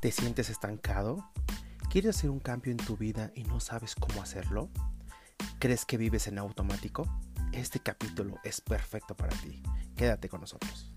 [0.00, 1.26] ¿Te sientes estancado?
[1.90, 4.68] ¿Quieres hacer un cambio en tu vida y no sabes cómo hacerlo?
[5.58, 7.08] ¿Crees que vives en automático?
[7.52, 9.62] Este capítulo es perfecto para ti.
[9.96, 10.92] Quédate con nosotros.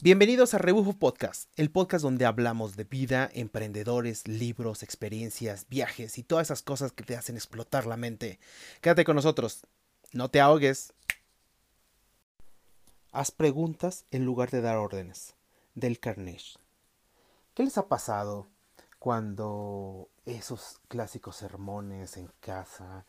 [0.00, 6.22] Bienvenidos a Rebufo Podcast, el podcast donde hablamos de vida, emprendedores, libros, experiencias, viajes y
[6.22, 8.38] todas esas cosas que te hacen explotar la mente.
[8.80, 9.66] Quédate con nosotros,
[10.12, 10.92] no te ahogues.
[13.10, 15.34] Haz preguntas en lugar de dar órdenes.
[15.74, 16.58] Del Carnage.
[17.54, 18.48] ¿Qué les ha pasado
[18.98, 23.06] cuando esos clásicos sermones en casa,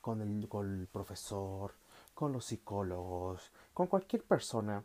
[0.00, 1.74] con el, profesor,
[2.14, 4.84] con los psicólogos, con cualquier persona,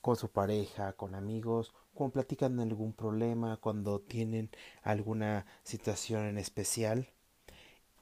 [0.00, 4.50] con su pareja, con amigos, cuando platican algún problema, cuando tienen
[4.82, 7.08] alguna situación en especial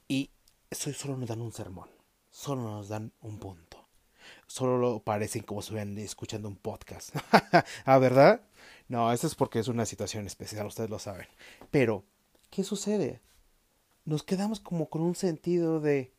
[0.07, 0.31] y
[0.71, 1.89] eso solo nos dan un sermón,
[2.31, 3.68] solo nos dan un punto.
[4.47, 7.15] Solo lo parecen como si estuvieran escuchando un podcast.
[7.85, 8.41] ¿Ah, verdad?
[8.87, 11.27] No, eso es porque es una situación especial, ustedes lo saben.
[11.71, 12.03] Pero,
[12.49, 13.21] ¿qué sucede?
[14.05, 16.11] Nos quedamos como con un sentido de...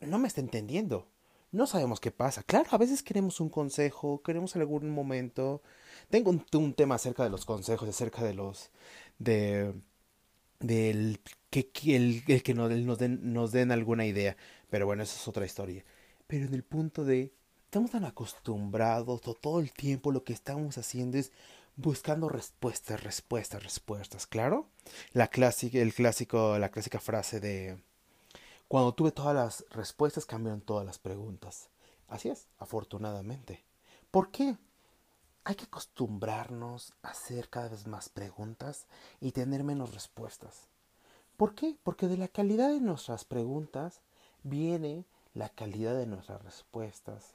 [0.00, 1.06] No me está entendiendo
[1.52, 2.42] no sabemos qué pasa.
[2.42, 5.62] Claro, a veces queremos un consejo, queremos algún momento.
[6.10, 8.70] Tengo un, tema acerca de los consejos, acerca de los.
[9.18, 9.74] de.
[10.60, 14.36] del que, el, el que nos, nos, den, nos den alguna idea.
[14.70, 15.84] Pero bueno, eso es otra historia.
[16.32, 17.30] Pero en el punto de.
[17.64, 21.30] Estamos tan acostumbrados, todo el tiempo lo que estamos haciendo es
[21.76, 24.66] buscando respuestas, respuestas, respuestas, claro.
[25.12, 27.82] La clásica, el clásico, la clásica frase de
[28.66, 31.68] cuando tuve todas las respuestas cambiaron todas las preguntas.
[32.08, 33.62] Así es, afortunadamente.
[34.10, 34.56] ¿Por qué?
[35.44, 38.86] Hay que acostumbrarnos a hacer cada vez más preguntas
[39.20, 40.66] y tener menos respuestas.
[41.36, 41.76] ¿Por qué?
[41.82, 44.00] Porque de la calidad de nuestras preguntas
[44.42, 47.34] viene la calidad de nuestras respuestas.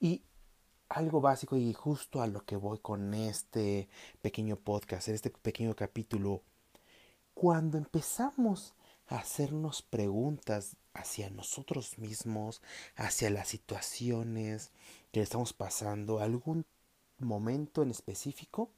[0.00, 0.22] Y
[0.88, 3.88] algo básico y justo a lo que voy con este
[4.22, 6.42] pequeño podcast, este pequeño capítulo,
[7.34, 8.74] cuando empezamos
[9.10, 12.62] hacernos preguntas hacia nosotros mismos,
[12.96, 14.70] hacia las situaciones
[15.12, 16.64] que estamos pasando, algún
[17.18, 18.70] momento en específico,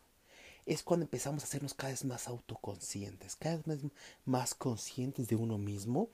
[0.64, 3.80] es cuando empezamos a hacernos cada vez más autoconscientes, cada vez
[4.24, 6.08] más conscientes de uno mismo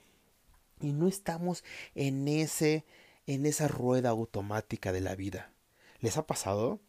[0.81, 2.85] y no estamos en ese
[3.27, 5.53] en esa rueda automática de la vida.
[6.01, 6.81] ¿Les ha pasado?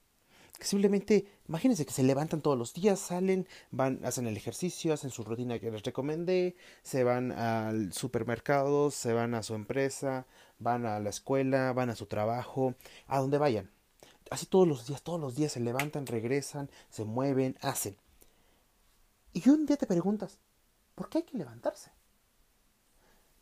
[0.62, 5.24] simplemente, imagínense que se levantan todos los días, salen, van, hacen el ejercicio, hacen su
[5.24, 11.00] rutina que les recomendé, se van al supermercado, se van a su empresa, van a
[11.00, 12.76] la escuela, van a su trabajo,
[13.08, 13.72] a donde vayan.
[14.30, 17.98] Así todos los días, todos los días se levantan, regresan, se mueven, hacen.
[19.34, 20.40] Y un día te preguntas,
[20.96, 21.92] ¿por qué hay que levantarse?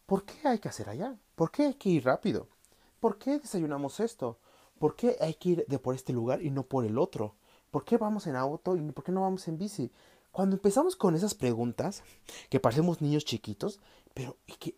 [0.07, 1.17] ¿Por qué hay que hacer allá?
[1.35, 2.47] ¿Por qué hay que ir rápido?
[3.01, 4.39] ¿Por qué desayunamos esto?
[4.79, 7.35] ¿Por qué hay que ir de por este lugar y no por el otro?
[7.71, 9.91] ¿Por qué vamos en auto y por qué no vamos en bici?
[10.31, 12.03] Cuando empezamos con esas preguntas,
[12.49, 13.81] que parecemos niños chiquitos,
[14.13, 14.75] pero que,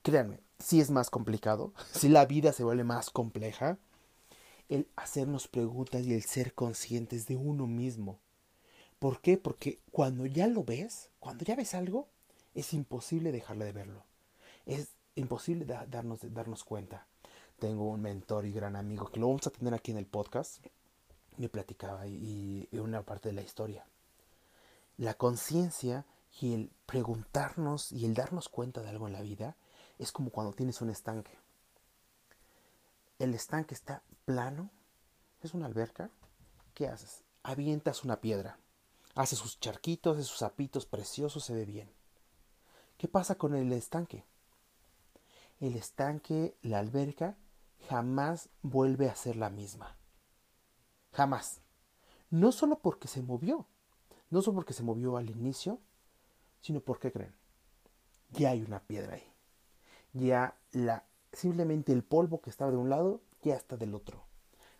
[0.00, 3.76] créanme, si es más complicado, si la vida se vuelve más compleja,
[4.70, 8.18] el hacernos preguntas y el ser conscientes de uno mismo.
[8.98, 9.36] ¿Por qué?
[9.36, 12.08] Porque cuando ya lo ves, cuando ya ves algo,
[12.54, 14.09] es imposible dejarle de verlo.
[14.66, 17.06] Es imposible darnos, darnos cuenta
[17.60, 20.64] tengo un mentor y gran amigo que lo vamos a tener aquí en el podcast.
[21.36, 23.86] Me platicaba y, una parte de la historia.
[24.96, 26.06] La conciencia
[26.40, 29.56] y el preguntarnos y el darnos cuenta de algo en la vida
[29.98, 31.38] es como cuando tienes un estanque.
[33.18, 34.70] El estanque está plano,
[35.42, 36.10] es una alberca.
[36.72, 37.24] ¿Qué haces?
[37.42, 38.58] Avientas una piedra.
[39.14, 41.90] Hace sus charquitos, hace sus zapitos preciosos, se ve bien.
[42.96, 44.24] ¿Qué pasa con el estanque?
[45.60, 47.36] El estanque, la alberca,
[47.88, 49.96] jamás vuelve a ser la misma.
[51.12, 51.60] Jamás.
[52.30, 53.66] No solo porque se movió,
[54.30, 55.78] no solo porque se movió al inicio,
[56.60, 57.34] sino porque creen.
[58.30, 59.32] Ya hay una piedra ahí.
[60.12, 64.24] Ya la simplemente el polvo que estaba de un lado ya está del otro.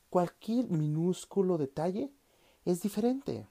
[0.09, 2.13] Cualquier minúsculo detalle
[2.65, 3.47] es diferente.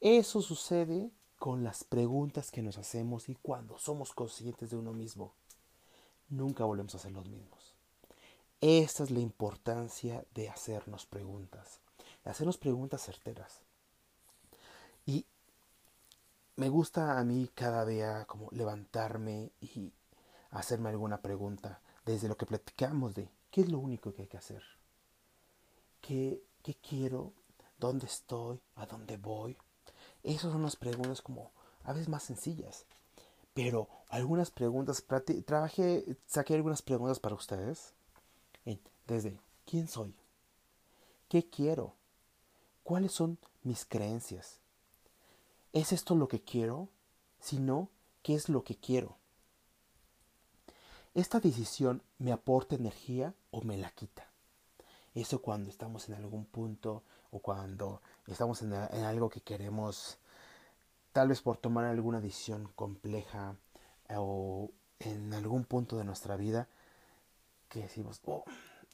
[0.00, 5.34] Eso sucede con las preguntas que nos hacemos y cuando somos conscientes de uno mismo.
[6.28, 7.74] Nunca volvemos a ser los mismos.
[8.60, 11.80] Esta es la importancia de hacernos preguntas,
[12.24, 13.60] de hacernos preguntas certeras.
[15.06, 15.24] Y
[16.56, 19.92] me gusta a mí cada día como levantarme y
[20.50, 24.38] hacerme alguna pregunta desde lo que platicamos de qué es lo único que hay que
[24.38, 24.62] hacer,
[26.00, 27.32] qué, qué quiero,
[27.78, 29.56] dónde estoy, a dónde voy.
[30.22, 31.52] Esas son las preguntas como
[31.84, 32.86] a veces más sencillas.
[33.58, 35.04] Pero algunas preguntas,
[35.44, 37.92] trabajé, saqué algunas preguntas para ustedes
[39.08, 40.14] desde quién soy,
[41.28, 41.96] ¿Qué quiero?
[42.84, 44.60] ¿Cuáles son mis creencias?
[45.72, 46.88] ¿Es esto lo que quiero?
[47.40, 47.88] Si no,
[48.22, 49.16] ¿qué es lo que quiero?
[51.14, 54.30] ¿Esta decisión me aporta energía o me la quita?
[55.16, 57.02] Eso cuando estamos en algún punto
[57.32, 60.18] o cuando estamos en, algo que queremos,
[61.18, 63.56] tal vez por tomar alguna decisión compleja
[64.08, 64.70] o
[65.00, 66.68] en algún punto de nuestra vida,
[67.68, 68.44] que decimos, oh,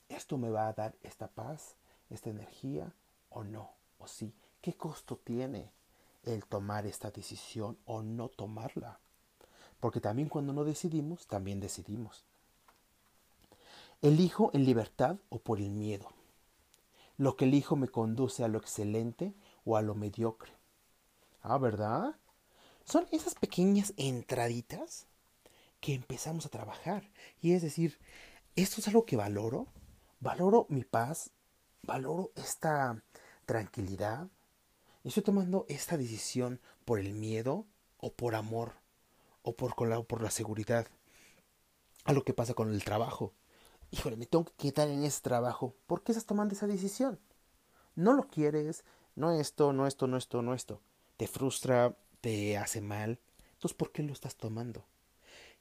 [0.09, 1.77] esto me va a dar esta paz,
[2.09, 2.91] esta energía
[3.29, 4.33] o no, o sí.
[4.63, 5.71] ¿Qué costo tiene
[6.23, 9.01] el tomar esta decisión o no tomarla?
[9.79, 12.25] Porque también cuando no decidimos, también decidimos.
[14.01, 16.09] ¿Elijo en libertad o por el miedo?
[17.19, 19.35] ¿Lo que elijo me conduce a lo excelente
[19.67, 20.64] o a lo mediocre?
[21.45, 22.17] Ah, ¿verdad?
[22.85, 25.07] Son esas pequeñas entraditas
[25.81, 27.11] que empezamos a trabajar.
[27.41, 28.01] Y es decir,
[28.57, 29.69] esto es algo que valoro.
[30.21, 31.31] Valoro mi paz.
[31.83, 33.01] Valoro esta
[33.47, 34.27] tranquilidad.
[35.05, 37.67] Estoy tomando esta decisión por el miedo
[37.99, 38.73] o por amor
[39.43, 39.77] o por,
[40.07, 40.89] por la seguridad.
[42.05, 43.35] A lo que pasa con el trabajo
[43.95, 45.75] híjole, me tengo que quitar en ese trabajo.
[45.87, 47.21] ¿Por qué estás tomando esa decisión?
[47.95, 50.81] No lo quieres, no esto, no esto, no esto, no esto.
[51.17, 53.19] Te frustra, te hace mal.
[53.55, 54.85] Entonces, ¿por qué lo estás tomando?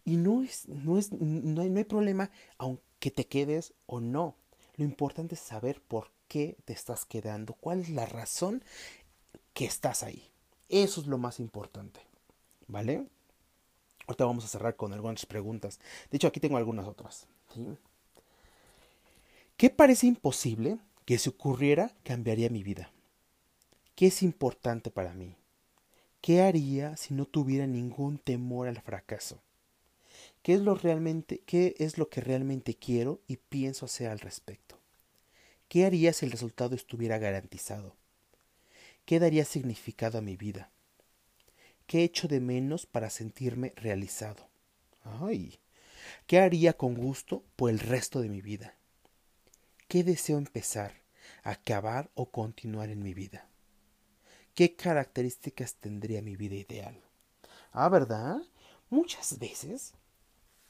[0.05, 4.35] Y no es, no es, no hay, no hay problema aunque te quedes o no.
[4.75, 8.63] Lo importante es saber por qué te estás quedando, cuál es la razón
[9.53, 10.31] que estás ahí.
[10.69, 12.01] Eso es lo más importante.
[12.67, 13.07] ¿Vale?
[14.07, 15.79] Ahorita vamos a cerrar con algunas preguntas.
[16.09, 17.27] De hecho, aquí tengo algunas otras.
[19.55, 22.91] ¿Qué parece imposible que si ocurriera cambiaría mi vida?
[23.95, 25.35] ¿Qué es importante para mí?
[26.23, 29.41] ¿Qué haría si no tuviera ningún temor al fracaso?
[30.41, 34.79] ¿Qué es lo realmente qué es lo que realmente quiero y pienso hacer al respecto?
[35.67, 37.97] ¿Qué haría si el resultado estuviera garantizado?
[39.05, 40.71] ¿Qué daría significado a mi vida?
[41.87, 44.47] ¿Qué echo de menos para sentirme realizado?
[45.03, 45.59] Ay,
[46.25, 48.75] ¿qué haría con gusto por el resto de mi vida?
[49.89, 50.93] ¿Qué deseo empezar,
[51.43, 53.49] acabar o continuar en mi vida?
[54.55, 57.01] ¿Qué características tendría mi vida ideal?
[57.71, 58.37] Ah, ¿verdad?
[58.91, 59.95] Muchas veces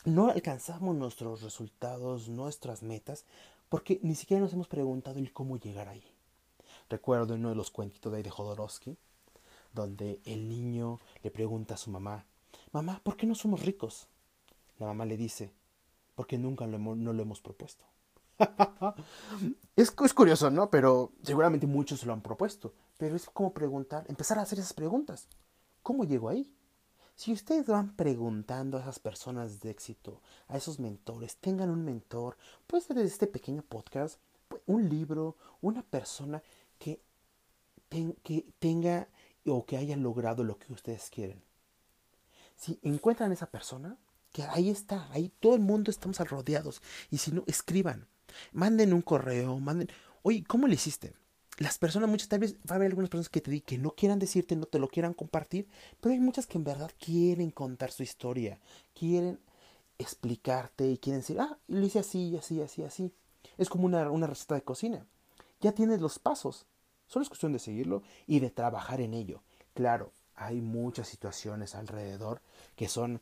[0.06, 3.26] no alcanzamos nuestros resultados, nuestras metas,
[3.68, 6.06] porque ni siquiera nos hemos preguntado el cómo llegar ahí.
[6.90, 8.96] Recuerdo uno de los cuentitos de Jodorowsky,
[9.74, 12.26] donde el niño le pregunta a su mamá,
[12.72, 14.08] mamá, ¿por qué no somos ricos?
[14.80, 15.52] La mamá le dice,
[16.16, 17.84] porque nunca no lo hemos propuesto.
[19.76, 20.70] es, curioso, ¿no?
[20.70, 22.74] Pero seguramente muchos lo han propuesto.
[23.04, 25.28] Pero es como preguntar, empezar a hacer esas preguntas.
[25.82, 26.50] ¿Cómo llego ahí?
[27.16, 32.38] Si ustedes van preguntando a esas personas de éxito, a esos mentores, tengan un mentor,
[32.66, 34.22] puede ser desde este pequeño podcast,
[34.68, 36.42] un libro, una persona
[36.80, 37.02] que,
[38.24, 39.10] que tenga
[39.46, 41.44] o que haya logrado lo que ustedes quieren.
[42.56, 43.98] Si encuentran a esa persona,
[44.32, 46.82] que ahí está, ahí todo el mundo estamos rodeados.
[47.12, 48.08] Y si no, escriban.
[48.54, 49.90] Manden un correo, manden,
[50.22, 51.14] oye, ¿cómo le hiciste?
[51.60, 53.92] Las personas, muchas tal vez va a haber algunas personas que te di que no
[53.92, 55.68] quieran decirte, no te lo quieran compartir,
[56.02, 58.60] pero hay muchas que en verdad quieren contar su historia,
[58.96, 59.40] quieren
[60.00, 63.14] explicarte y quieren decir, ah, lo hice así, así, así, así.
[63.58, 65.06] Es como una, una receta de cocina.
[65.62, 66.66] Ya tienes los pasos.
[67.08, 69.44] Solo es cuestión de seguirlo y de trabajar en ello.
[69.76, 72.42] Claro, hay muchas situaciones alrededor
[72.76, 73.22] que son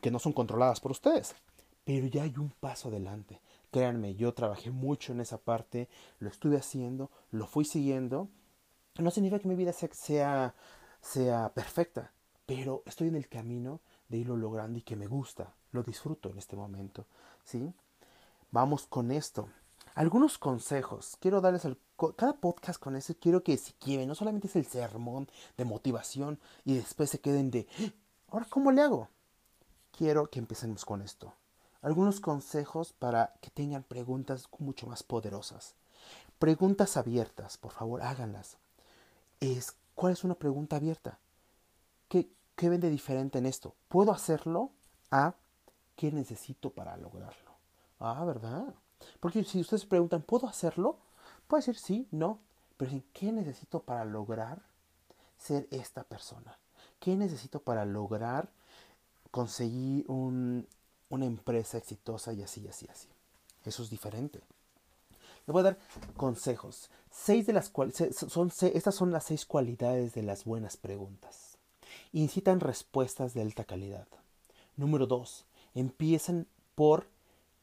[0.00, 1.34] que no son controladas por ustedes,
[1.84, 3.40] pero ya hay un paso adelante.
[3.72, 5.88] Créanme, yo trabajé mucho en esa parte,
[6.18, 8.28] lo estuve haciendo, lo fui siguiendo.
[8.98, 10.54] No significa que mi vida sea,
[11.00, 12.12] sea, perfecta,
[12.44, 16.36] pero estoy en el camino de irlo logrando y que me gusta, lo disfruto en
[16.36, 17.06] este momento.
[17.44, 17.72] ¿sí?
[18.50, 19.48] Vamos con esto.
[19.94, 21.16] Algunos consejos.
[21.18, 21.78] Quiero darles al,
[22.14, 23.14] cada podcast con eso.
[23.18, 27.50] Quiero que si quieren, no solamente es el sermón de motivación y después se queden
[27.50, 27.92] de, ¡Ah!
[28.32, 29.08] ahora, ¿cómo le hago?
[29.96, 31.32] Quiero que empecemos con esto
[31.82, 35.74] algunos consejos para que tengan preguntas mucho más poderosas.
[36.38, 38.56] Preguntas abiertas, por favor, háganlas.
[39.40, 41.18] Es, ¿Cuál es una pregunta abierta?
[42.08, 43.74] ¿Qué, ¿Qué ven de diferente en esto?
[43.88, 44.70] ¿Puedo hacerlo?
[45.10, 45.34] A,
[45.96, 47.52] ¿qué necesito para lograrlo?
[47.98, 48.74] Ah, ¿verdad?
[49.20, 50.96] Porque si ustedes preguntan, ¿puedo hacerlo?
[51.46, 52.38] Puede decir sí, no.
[52.76, 54.62] Pero ¿qué necesito para lograr
[55.38, 56.56] ser esta persona?
[56.98, 58.48] ¿Qué necesito para lograr
[59.30, 60.66] conseguir un,
[61.12, 63.08] una empresa exitosa y así, así, así.
[63.64, 64.40] Eso es diferente.
[65.46, 65.78] Le voy a dar
[66.16, 66.90] consejos.
[67.10, 71.58] Seis de las cuales son, estas son las seis cualidades de las buenas preguntas.
[72.12, 74.08] Incitan respuestas de alta calidad.
[74.76, 77.08] Número dos, empiezan por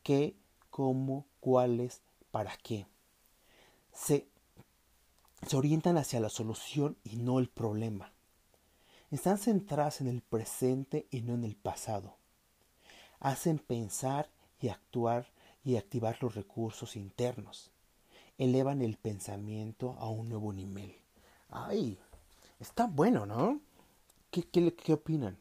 [0.03, 0.35] qué,
[0.69, 2.01] cómo, cuáles,
[2.31, 2.85] para qué.
[3.91, 4.27] Se
[5.47, 8.11] se orientan hacia la solución y no el problema.
[9.11, 12.17] Están centradas en el presente y no en el pasado.
[13.19, 14.29] Hacen pensar
[14.61, 15.27] y actuar
[15.63, 17.71] y activar los recursos internos.
[18.37, 20.95] Elevan el pensamiento a un nuevo nivel.
[21.49, 21.97] ¡Ay!
[22.59, 23.59] Está bueno, ¿no?
[24.31, 25.37] ¿Qué, qué, opinan?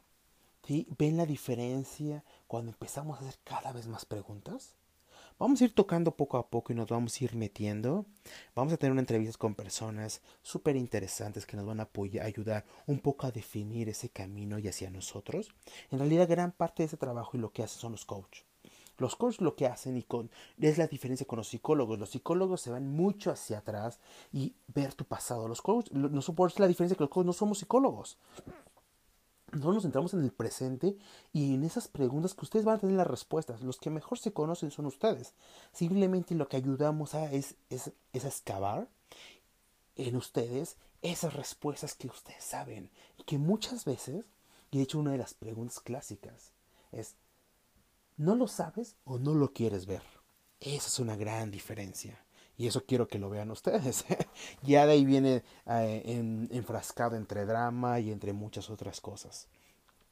[0.67, 0.87] ¿Sí?
[0.99, 4.75] ¿Ven la diferencia cuando empezamos a hacer cada vez más preguntas?
[5.39, 8.07] Vamos a ir tocando poco a poco y nos vamos a ir metiendo.
[8.57, 11.89] Vamos a tener una entrevistas con personas súper interesantes que nos van a
[12.23, 15.55] ayudar un poco a definir ese camino y hacia nosotros.
[15.93, 18.45] En realidad, gran parte de ese trabajo y lo que hacen son los coaches.
[18.97, 20.29] Los coaches lo que hacen y con,
[20.59, 22.01] es la diferencia con los psicólogos.
[22.01, 24.01] Los psicólogos se van mucho hacia atrás
[24.33, 25.47] y ver tu pasado.
[25.47, 28.19] Los coaches, no es la diferencia que los coaches no somos psicólogos.
[29.53, 30.99] Nosotros nos centramos en el presente
[31.33, 33.63] y en esas preguntas que ustedes van a tener las respuestas.
[33.63, 35.35] Los que mejor se conocen son ustedes.
[35.73, 38.89] Simplemente lo que ayudamos a es, es, es a excavar
[39.97, 42.91] en ustedes esas respuestas que ustedes saben.
[43.17, 44.27] Y que muchas veces,
[44.71, 46.53] y de hecho una de las preguntas clásicas
[46.93, 47.17] es,
[48.19, 50.03] ¿no lo sabes o no lo quieres ver?
[50.61, 52.23] Esa es una gran diferencia.
[52.59, 54.05] Y eso quiero que lo vean ustedes.
[54.63, 59.47] ya de ahí viene eh, enfrascado entre drama y entre muchas otras cosas.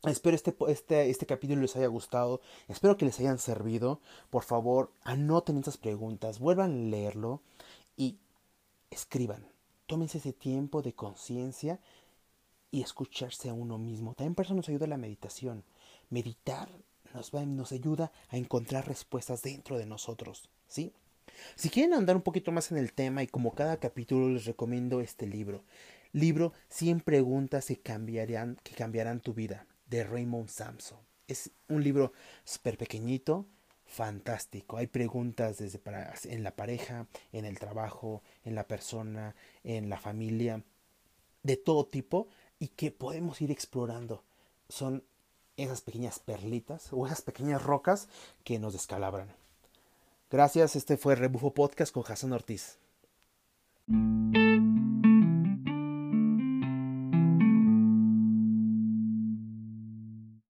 [0.05, 2.41] Espero este, este, este capítulo les haya gustado.
[2.69, 4.01] Espero que les hayan servido.
[4.31, 6.39] Por favor, anoten estas preguntas.
[6.39, 7.43] Vuelvan a leerlo.
[7.97, 8.19] Y
[8.91, 9.49] escriban.
[9.87, 11.81] Tómense ese tiempo de conciencia
[12.71, 14.15] y escucharse a uno mismo.
[14.15, 15.65] También por eso nos ayuda la meditación.
[16.11, 16.69] Meditar
[17.13, 20.49] nos, va, nos ayuda a encontrar respuestas dentro de nosotros.
[20.69, 20.93] ¿Sí?
[21.55, 25.01] Si quieren andar un poquito más en el tema y como cada capítulo les recomiendo
[25.01, 25.65] este libro.
[26.13, 30.99] Libro 100 preguntas que cambiarán, tu vida de Raymond Samson.
[31.29, 32.13] Es un libro
[32.45, 33.47] súper pequeñito,
[33.85, 34.77] fantástico.
[34.77, 39.99] Hay preguntas desde para, en la pareja, en el trabajo, en la persona, en la
[39.99, 40.63] familia,
[41.43, 42.29] de todo tipo
[42.59, 44.25] y que podemos ir explorando.
[44.69, 45.05] Son
[45.57, 48.09] esas pequeñas perlitas o esas pequeñas rocas
[48.45, 49.35] que nos descalabran.
[50.31, 52.79] Gracias, este fue Rebujo Podcast con Hassan Ortiz.